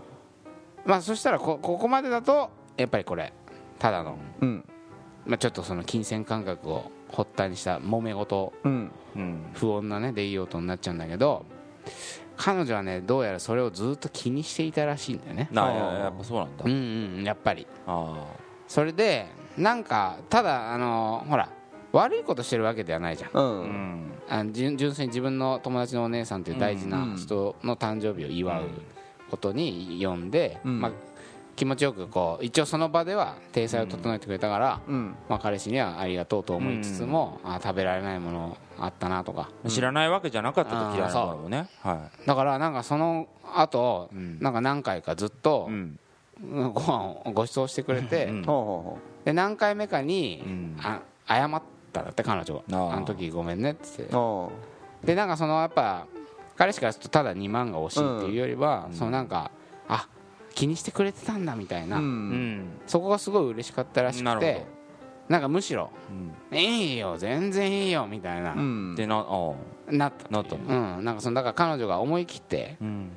[0.86, 3.32] まあそしたらこここまでだとやっぱりこれ
[3.78, 4.64] ただの、うん。
[5.26, 8.52] まあ、ちょっとその金銭感覚を発端にした揉め事。
[8.62, 8.90] うん。
[9.16, 9.46] うん。
[9.54, 11.44] 不穏なね出来事になっちゃうんだけど
[12.36, 15.48] 彼女はねどうやらそれをずっと気にしていたらしいんだよね。
[15.50, 15.74] なあー。
[15.74, 16.64] ややっぱそうなんだ。
[16.64, 16.74] うんう
[17.22, 17.66] んやっぱり。
[17.86, 18.24] あ
[18.68, 19.26] それで
[19.58, 21.48] なんかただあのほら
[21.92, 23.30] 悪いことしてるわけではないじゃん。
[23.32, 23.66] うあうん。
[23.66, 28.64] んあの純純粋に自分の友達のお姉さんという大事な人の誕生日を祝う
[29.30, 30.80] ことに呼んで、うん。
[30.80, 30.92] まあ、
[31.56, 35.14] 気持ちよくこう一応その場では体裁を整えてくれたから、うん。
[35.30, 39.48] まあ、彼氏にはありがとうと思いつつも、あ食べられないものあったなとか。
[39.66, 41.48] 知らないわけじゃなかった時だあーそう。
[41.48, 41.68] ね。
[41.80, 44.38] はだからなんかその後、うん。
[44.40, 45.98] なんか何回かずっというん
[46.40, 48.32] ご飯をご馳走してくれて、
[49.24, 50.76] で何回目かに、うん。
[50.82, 54.14] あ謝ったんだって彼女あーがあの時ごめんねって言って。
[54.14, 54.52] うお
[55.04, 56.06] でなんかそのやっぱ
[56.56, 58.94] 彼氏からするとただ2万が惜しいっていうよりは、うん。
[58.94, 59.50] そのなんか
[59.88, 60.08] あ
[60.54, 62.00] 気にしてくれてたんだみたいな、
[62.86, 64.66] そこがすごい嬉しかったらしなるほくて
[65.28, 65.90] なんかむしろ
[66.50, 68.94] うん「いいよ全然いいよ」みたいな、うん。
[68.96, 69.52] でなあ
[69.90, 70.28] なった。
[70.30, 70.58] なったう
[71.00, 73.10] ん、なんかそのだから彼女が思い切ってうん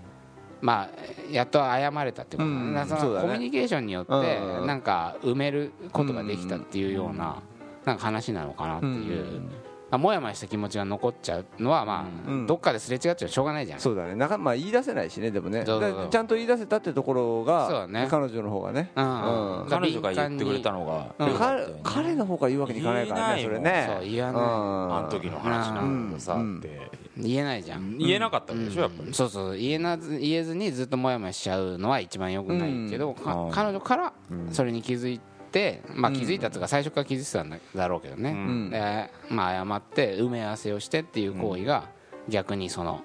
[0.61, 0.89] まあ
[1.31, 7.37] やっと謝れたっていうか,、うんコミュニケーションによってうんなんか埋めることができたっていうような
[7.85, 9.41] なんか話なのかなっていう、
[9.89, 13.79] まあ、もやもやした気持ちが残っちゃうのはまあ、うんどっかですれ違っちゃうしょうがないじゃん。
[13.79, 14.15] そうだね。
[14.15, 15.65] なかまあ言い出せないしねでもね。
[15.65, 18.07] ちゃんと言い出せたってところがそうだね。
[18.09, 18.91] 彼女の方がね。
[18.95, 19.67] うんうん。
[19.67, 21.81] 彼女が言ってくれたのがうんよかったよね。
[21.83, 23.89] 彼彼の方が言うわけにいかないからねそれね。
[23.99, 24.97] そう言わないうん。
[24.97, 26.57] あの時の話なんだけどさうん。
[26.59, 29.13] って言えないじゃん、言えなかったわけでしょやっぱり。
[29.13, 33.13] そうそう言えなず言えずにずっともやもやしちゃうのは一番良くないけど、
[33.51, 34.51] 彼女からうん。
[34.51, 35.19] それに気づいっ
[35.51, 38.69] て、まあ、気づいたやつが最初から気づいてたんだだろうけどね、ん。
[38.69, 41.89] でまあ、謝って埋め合わせをしてっていう行為が
[42.29, 43.01] 逆にその、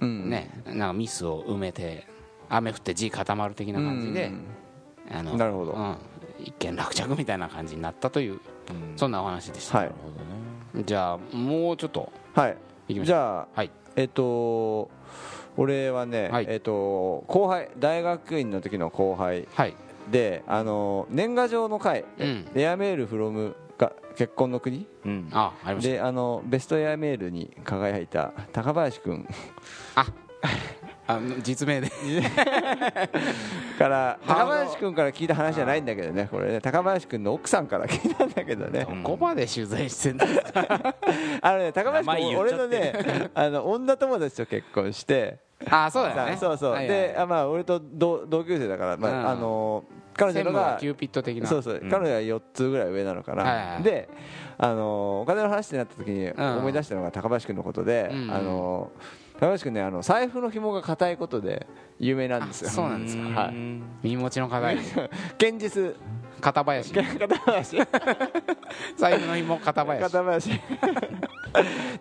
[0.00, 0.30] うん。
[0.30, 2.06] ね、なんかミスを埋めて
[2.48, 4.32] 雨降って地固まる的な感じで、
[5.10, 5.72] あのなるほど。
[5.72, 5.96] うん。
[6.38, 8.40] 一件落着みたいな感じになったという、
[8.96, 9.92] そんなお話でした、はい。
[10.84, 12.10] じゃあもうちょっと。
[12.34, 12.56] はい
[12.88, 13.70] じゃあはい。
[13.96, 14.90] えっと
[15.56, 16.46] 俺はね、はい。
[16.48, 19.74] えっと後輩大学院の時の後輩はい。
[20.10, 22.48] であの年賀状の会、うん。
[22.54, 24.86] エアメールフロムが結婚の国？
[25.04, 25.28] うん。
[25.32, 29.26] ああであのベストエアメールに輝いた高林君
[29.94, 30.06] あ
[31.42, 31.90] 実名で。
[33.78, 36.60] から高林君から聞いた話じゃないんだけどねこれね。
[36.60, 38.86] 高林君の奥さんから聞いたんだけどね。
[39.04, 40.26] ここまで取材してんだ
[41.42, 42.92] あのね高林君俺のね
[43.34, 45.38] あの女友達と結婚して。
[45.70, 46.36] あそうだよね。
[46.36, 46.72] そうそう。
[46.72, 49.26] はいはいであまあ俺と同同級生だからまうん。
[49.26, 49.84] ああの
[50.16, 51.46] 彼女がキューピッド的な。
[51.46, 51.90] そうそう、うん。
[51.90, 54.08] 彼女が4つぐらい上なのかな、はいはいで、
[54.56, 56.34] あのーお金の話になった時にん。
[56.58, 61.66] 思い出したのが高林君のことで、あのー高林君ねあの財布の紐が硬いことで
[61.98, 62.68] 有名なんですよ。
[62.68, 63.22] あそうなんですか。
[63.40, 63.54] はい。
[64.02, 64.78] 身持ちの堅い
[65.38, 65.94] 堅実。
[66.38, 67.02] 堅林堅
[67.38, 67.76] 林
[68.96, 70.50] 財布の紐片林片林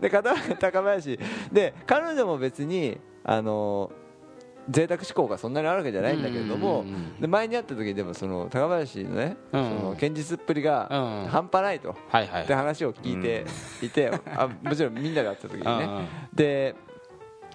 [0.01, 1.19] で片高林
[1.53, 4.05] で彼女も別にあのー
[4.67, 6.83] 贅沢志向がそんなにあるわけじゃないんだけれども、
[7.19, 9.63] で前に会った時でもその高林のね、うん。
[9.63, 10.87] その堅実っぷりが
[11.23, 11.29] うん。
[11.29, 13.45] 半端ないと、って話を聞いて
[13.85, 16.75] いて、あもちろんみんなで会った時にね、で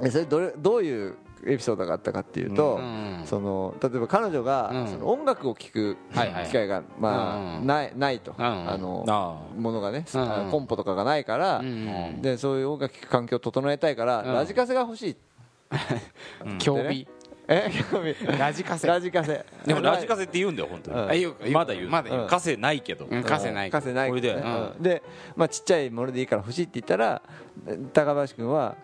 [0.08, 3.22] それどれどういうエピソードがあったかっていうと、うん。
[3.24, 4.88] その例えば彼女が、うん。
[4.88, 6.46] その音楽を聴くはいはい。
[6.46, 8.44] 機会が、まあないないと、うん。
[8.44, 10.04] あのあものがね、
[10.50, 11.62] コンポとかがないから、
[12.20, 14.34] でそういう音楽聴く環境を整えたいから、うん。
[14.34, 15.16] ラジカセが欲しい
[16.58, 17.08] 競技え興味
[18.38, 18.86] ラジカセ。
[18.86, 19.44] ラジカセ。
[19.66, 21.10] でもラジカセって言うんだよ本当うん。
[21.10, 21.88] にう言うまだ言う。
[21.88, 22.26] まだ言う。
[22.28, 23.06] カセないけど。
[23.06, 23.70] うんカセない。
[23.70, 24.08] カセない。
[24.08, 24.40] これで。
[24.78, 25.02] で、
[25.34, 27.20] まあ、ちっちゃいものでいいから欲しいって言ったら
[27.92, 28.76] 高林君は、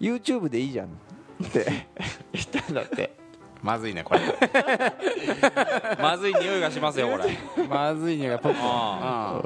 [0.00, 1.66] YouTube でいいじゃんって
[2.32, 3.26] 言ったんだって。
[3.62, 4.20] まずいねこれ。
[6.00, 7.64] まずい匂いがしますよこれ。
[7.66, 8.58] まずいねがポップ。
[8.62, 9.42] あ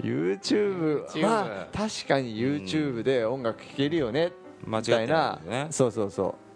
[0.00, 4.32] YouTube, YouTube まあ確かに YouTube で音楽聴けるよね
[4.66, 5.38] みたいな。
[5.46, 6.51] ねそうそうそう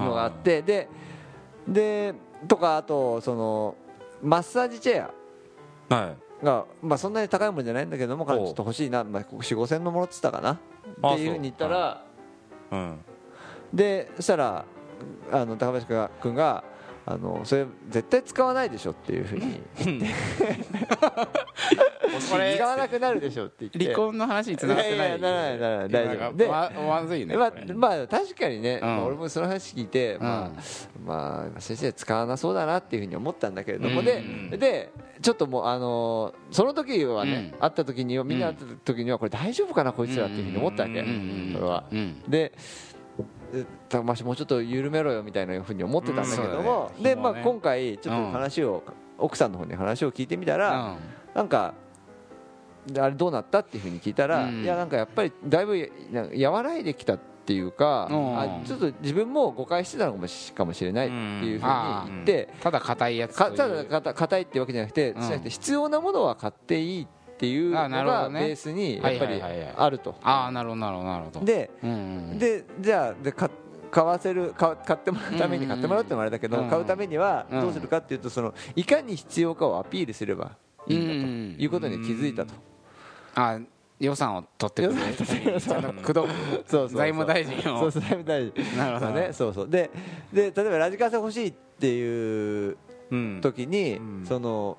[0.00, 0.88] のがあってで
[1.68, 2.14] で
[2.48, 3.76] とかあとその
[4.22, 5.08] マッサージチェ
[5.90, 6.44] アはい。
[6.44, 10.58] が、まあ、そんなに高いものじゃないんだけどもちょっと欲しいな、まあ、4 5 0 0 0のものっつったかな
[11.02, 12.04] あっていうふうに言ったら
[12.70, 12.76] う。
[12.76, 12.98] ん。
[13.72, 14.64] でそしたら
[15.32, 16.64] あの高橋君が
[17.06, 19.60] あのそれ絶対使わないでしょっていうふうに。
[22.30, 23.84] これ 使わなくなるでしょって言って。
[23.84, 25.20] 離婚の話につながってない。
[25.20, 28.88] ならないなら大丈夫でままずいねまあまあ確かにね、うん。
[28.88, 30.50] まあ俺もその話聞いて、まあ
[31.04, 34.04] まあ、先生使わなそうだなっていうふうに思ったんだけれども、うん。
[34.04, 34.90] でで
[35.22, 37.58] ちょっともう、あのーその時はね、うん。
[37.60, 41.06] 会った時にはみんな会った時にはこれ大丈夫かなこいつらっていうふうに思ったわけ、うん。
[41.06, 41.12] うん。
[41.12, 41.14] う
[41.50, 41.52] ん。
[41.54, 41.84] それは。
[42.28, 42.52] で
[43.88, 48.82] 高橋もうちょっと緩めろよみたいなふうに思ってたんだけども、で、まあ、今回ちょっと話を、
[49.18, 50.96] 奥さんの方に話を聞いてみたら、
[51.34, 51.74] うなんか
[52.86, 54.62] であれどうなったっていうふうに聞いたら、うん。
[54.62, 55.90] いやなんかやっぱりだいぶ
[56.50, 58.38] 和らいできたっていうか、うん。
[58.38, 61.72] あちょっと自分も誤解してたのかもしかもしれないっていうふうに
[62.06, 62.60] 言って、ん。
[62.60, 65.20] ただ硬いやつただ硬いってわけじゃなくて、うん。
[65.20, 70.16] じゃなくて必要なものは買っていいっていうのあなるほがベースにやっぱりあると。
[70.22, 71.44] ああなるほどなるほどなるほど。
[71.44, 71.70] で
[72.38, 73.50] でじゃあでか
[73.90, 80.52] 買わせる買買ってもらうために買ってもらうってのもあれだけど、うん買うためにはうんどうするかっていうとそのいかに必要かをアピールすれば
[80.86, 82.54] いいんだということに気づいたと。
[83.34, 83.58] あ
[83.98, 85.60] 予算を取ってくれる。
[85.60, 86.14] ちゃんと口説く。
[86.14, 87.90] そうそうそう財務大臣を。
[87.90, 88.78] 財務大臣。
[88.78, 89.12] なるほど。
[89.12, 89.68] ねそうそう。
[89.68, 89.90] で
[90.32, 92.76] で例えばラジカセ欲しいっていう
[93.10, 93.40] うん。
[93.42, 94.24] 時に、うん。
[94.26, 94.78] その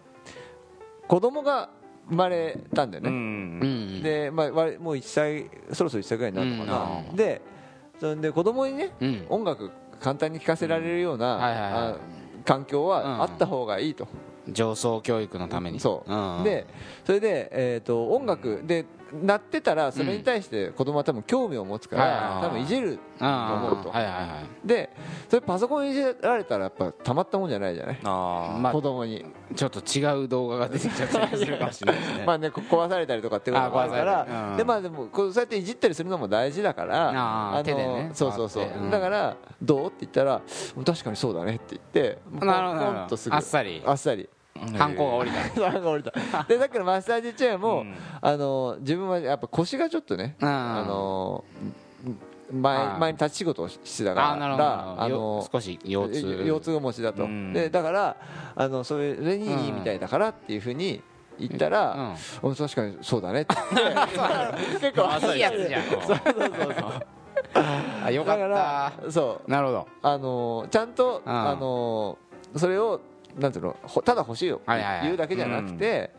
[1.07, 1.69] 子供が
[2.11, 3.59] 生まれたんだようね、ん
[3.99, 4.03] ん。
[4.03, 7.15] で、まあ、わもう1歳そろそろ1歳ぐらいになるのかな、うん。
[7.15, 7.41] で
[7.99, 9.25] それで子供にねうん。
[9.29, 9.71] 音楽
[10.01, 11.95] 簡単に聴かせられるような、
[12.43, 12.87] 環境うん。
[12.89, 14.07] はあった方がいいと、
[14.49, 15.79] 上層教育のために。
[15.79, 16.43] そう、ん。
[16.43, 16.65] で
[17.05, 23.93] それで、えー、と音楽で鳴ってたらそれに対して子供は多分興味を持つから、多分いじると思うと、
[24.65, 24.89] で
[25.29, 32.23] それパソコンいじられたらやっぱたまったもんじゃないじゃない、あまあ子供に、ちょっと違う動画が出てきちゃったりするかもしれないですね。
[32.27, 37.09] まあね、こ壊されたりとかっていうこともあるからでまあでもこうそうやっていじったりするのも大事だから
[37.55, 39.87] あー手でねそうそうそう、だからどう？
[39.87, 40.41] って言ったら
[40.85, 43.81] 確かにそうだねって言ってあっさり。
[43.85, 44.29] あっさり
[44.77, 45.61] ハンコが降りた。
[45.61, 46.11] なんか降りた。
[46.47, 47.95] でさっきのマッサージチェアも、うん。
[48.21, 50.47] あの自分はやっぱ腰がちょっとね、うん。
[50.47, 51.43] あの
[52.51, 56.43] 前はい前に立ち仕事をしてたからあのよ少し腰痛。
[56.45, 57.53] 腰痛持ちだと、うん。
[57.53, 58.17] でだから
[58.55, 61.01] あのそれにいいみたいだからっていうふうに
[61.39, 62.55] 言ったら、うん。
[62.55, 63.55] 確かにそうだねって。
[64.79, 66.23] 結構いいやつじゃんそうそうそう。
[66.73, 67.05] そう
[68.05, 69.49] あよかだったそう。
[69.49, 69.87] なるほど。
[70.01, 71.31] あのちゃんと、うん。
[71.31, 72.17] あの
[72.55, 72.99] それを
[73.37, 75.03] なんていうのほただ欲しいをはいはいはい。
[75.05, 76.11] 言うだけじゃなくて、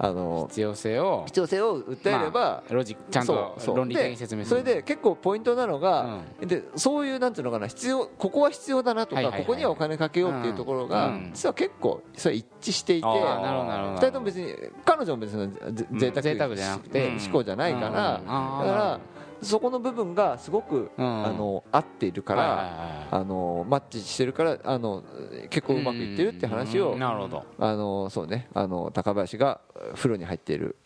[0.00, 4.62] あの必要性を必要性を訴えれば、ロジちゃんと論理的に説明する。
[4.62, 11.30] でそれで結構ポイントなのが、でそういうなんていうのかな必要ここは必要だなとか、ここにはお金かけようっていうところが、うん。
[11.34, 13.94] 実は結構それ一致していてあーあなるほどなるほど。
[13.94, 14.54] 二人とも別に
[14.84, 17.08] 彼女も別にぜ贅沢贅沢じゃなくて。
[17.08, 17.90] 思考じゃないから、うん。
[17.90, 19.00] だから
[19.42, 21.26] そこの部分がすごく、うん。
[21.26, 25.02] あの合っているから、はいはいはいあのマッチしてるからあの
[25.48, 27.44] 結構うまくいってるって話を、なるほど。
[27.58, 29.60] あのそうねあの高林が
[29.94, 30.76] 風呂に入っている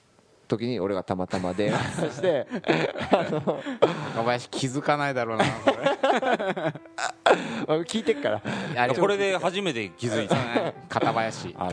[0.48, 2.46] 時に俺がたまたま電話して
[4.14, 6.74] 小林気づかないだろうなこれ
[7.84, 8.42] 聞いてっから。
[8.76, 10.36] あこれで初めて気づいた。
[10.88, 11.54] 片林。
[11.58, 11.68] あ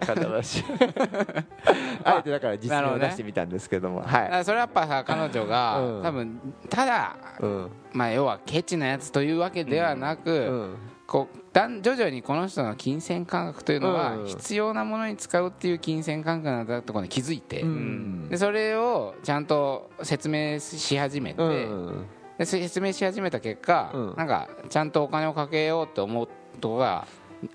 [0.00, 0.64] 片林。
[2.04, 3.02] あえてだから実なるほどね。
[3.02, 4.02] 名を出してみたんですけども。
[4.02, 6.02] だはいそれはやっぱさ彼女が、うん。
[6.02, 7.70] 多分ただうん。
[7.92, 10.76] まあ要はケチなやつというわけではなく、うん。
[11.06, 14.26] こうだん徐々にこの人の金銭感覚というのはうん。
[14.26, 18.28] 必要なものに使うっていう金銭感覚なんだってことに気づいて、うん。
[18.28, 22.06] でそれをちゃんと説明し始めて、うん
[22.38, 24.14] で説明し始めた結果、うん。
[24.16, 26.28] なんかちゃんとお金をかけようって思う
[26.60, 27.06] とこが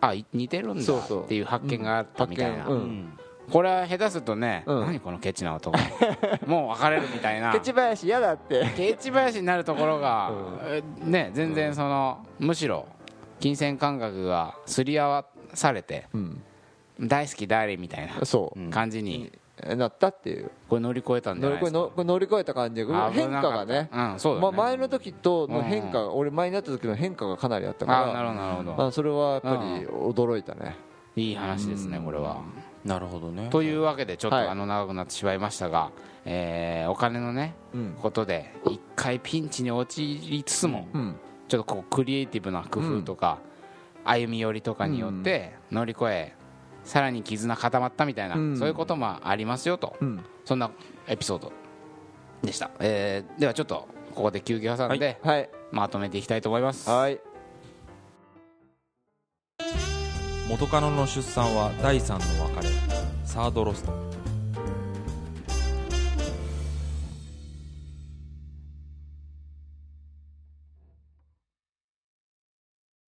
[0.01, 2.73] あい似てるんだっていう発見があったみたいな、うん。
[2.73, 3.19] うん。
[3.51, 4.81] これは下手するとね、うん。
[4.81, 5.77] 何このケチな男。
[6.45, 7.51] もう別れるみたいな。
[7.53, 8.69] ケチ林嫌だって。
[8.75, 12.85] ケチ林になるところが、うえね全然その、むしろ
[13.39, 16.43] 金銭感覚がすり合わされてうん。
[16.99, 18.13] 大好き誰みたいな
[18.69, 19.31] 感じに
[19.75, 20.51] なったっていう。
[20.69, 21.89] これ乗り越えたんじゃ乗り越えないですか？
[21.89, 23.89] のこれ乗り越えた感じで変化がね。
[23.91, 28.75] うんそうだね、ま前の時との変化が俺前になった時の変化がかなりあったかああなるほどなるほど。
[28.77, 30.75] らあそれはやっぱり驚いたね。
[31.15, 32.41] いい話ですねこれは。
[32.83, 33.47] なるほどね。
[33.49, 34.47] というわけでちょっとはい。
[34.47, 35.91] あの長くなってしまいましたが、
[36.25, 37.95] えーお金のねうん。
[38.01, 41.15] ことで一回ピンチに陥りつつもうん。
[41.47, 43.37] ちょっとこうクリエイティブな工夫とか、
[44.05, 46.33] 歩み寄りとかによって乗り越え
[46.83, 48.57] さらに絆固まったみたいな、うん。
[48.57, 49.95] そういうこともありますよと。
[49.99, 50.23] うん。
[50.45, 50.71] そんな
[51.07, 51.51] エピソード
[52.43, 55.49] でした、えーではちょっとここで休憩挟んで、はい。
[55.71, 56.89] まとめていきたいと思います。
[56.89, 57.19] はい。
[60.49, 62.73] 元カノの出産は第三の別れ
[63.25, 64.12] サードロスト